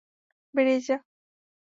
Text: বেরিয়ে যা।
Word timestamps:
বেরিয়ে 0.53 0.79
যা। 0.81 0.97